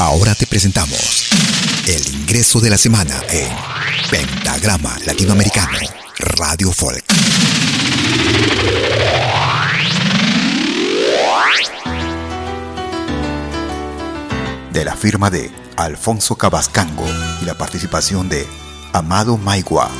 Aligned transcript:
Ahora 0.00 0.34
te 0.34 0.46
presentamos 0.46 1.28
el 1.86 2.14
ingreso 2.14 2.58
de 2.58 2.70
la 2.70 2.78
semana 2.78 3.20
en 3.28 3.50
Pentagrama 4.10 4.96
Latinoamericano 5.04 5.78
Radio 6.18 6.72
Folk. 6.72 7.04
De 14.72 14.84
la 14.86 14.96
firma 14.96 15.28
de 15.28 15.52
Alfonso 15.76 16.34
Cabascango 16.36 17.04
y 17.42 17.44
la 17.44 17.58
participación 17.58 18.30
de 18.30 18.46
Amado 18.94 19.36
Maigua 19.36 19.90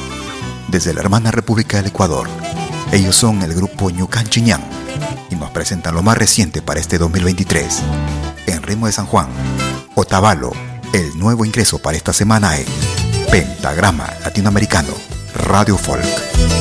desde 0.69 0.95
la 0.95 1.01
hermana 1.03 1.31
República 1.31 1.77
del 1.77 1.89
Ecuador. 1.89 2.27
Ellos 2.91 3.17
son 3.17 3.43
el 3.43 3.53
grupo 3.53 3.91
Ñucan 3.91 4.27
Chiñán 4.27 4.63
y 5.29 5.37
nos 5.37 5.51
presentan 5.51 5.95
lo 5.95 6.03
más 6.03 6.17
reciente 6.17 6.63
para 6.63 6.81
este 6.81 6.97
2023 6.97 7.83
en 8.47 8.63
ritmo 8.63 8.87
de 8.87 8.93
San 8.93 9.07
Juan, 9.07 9.29
Otavalo, 9.95 10.53
el 10.93 11.19
nuevo 11.19 11.45
ingreso 11.45 11.79
para 11.79 11.97
esta 11.97 12.13
semana 12.13 12.57
en 12.57 12.67
Pentagrama 13.31 14.09
Latinoamericano, 14.25 14.93
Radio 15.35 15.77
Folk. 15.77 16.60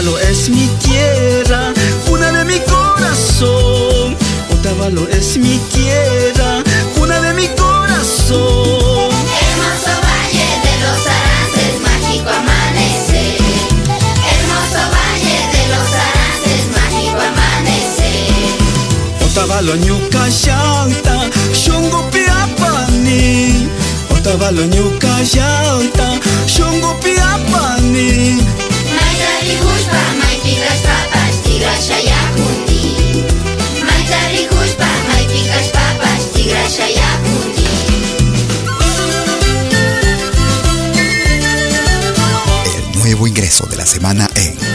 Otavalo 0.00 0.18
es 0.30 0.48
mi 0.48 0.66
tierra, 0.82 1.74
cuna 2.06 2.32
de 2.32 2.46
mi 2.46 2.58
corazón. 2.60 4.16
Otavalo 4.50 5.06
es 5.10 5.36
mi 5.36 5.58
tierra, 5.74 6.62
cuna 6.94 7.20
de 7.20 7.34
mi 7.34 7.46
corazón. 7.48 9.10
Hermoso 9.44 9.92
valle 10.00 10.48
de 10.64 10.74
los 10.80 11.00
araces, 11.06 11.74
mágico 11.82 12.30
amanecer. 12.30 13.36
Hermoso 14.32 14.80
valle 14.96 15.38
de 15.52 15.62
los 15.68 15.88
araces, 16.08 16.62
mágico 16.78 17.20
amanecer. 17.20 18.56
Otavalo 19.30 19.76
ñuca 19.76 20.28
llanta, 20.28 21.28
shungo 21.52 22.08
piapani. 22.10 23.68
Otavalo 24.18 24.64
ñuca 24.64 25.20
llanta, 25.34 26.19
semana 44.00 44.26
en 44.34 44.69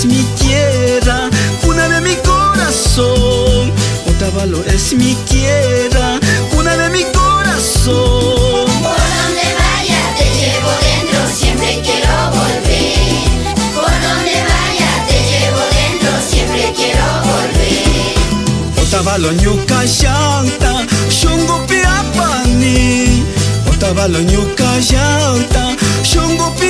es 0.00 0.06
mi 0.06 0.22
tierra, 0.40 1.28
cuna 1.62 1.86
de 1.88 2.00
mi 2.00 2.14
corazón. 2.16 3.70
Otavalo 4.08 4.64
es 4.64 4.94
mi 4.94 5.14
tierra, 5.28 6.18
cuna 6.50 6.74
de 6.78 6.88
mi 6.88 7.02
corazón. 7.12 8.64
Por 8.80 9.02
donde 9.18 9.46
vaya 9.60 10.00
te 10.16 10.24
llevo 10.40 10.70
dentro, 10.88 11.20
siempre 11.38 11.82
quiero 11.84 12.14
volver. 12.30 13.52
Por 13.74 13.92
donde 14.06 14.36
vaya 14.52 14.90
te 15.06 15.18
llevo 15.30 15.62
dentro, 15.78 16.10
siempre 16.30 16.72
quiero 16.74 17.04
volver. 17.30 18.82
Otavalo 18.82 19.32
ñuca 19.32 19.84
llanta, 19.84 20.86
shongo 21.10 21.66
piapani. 21.66 23.22
Otavalo 23.70 24.20
ñuca 24.20 24.78
llanta, 24.78 25.76
shongo 26.02 26.54
piapani. 26.54 26.69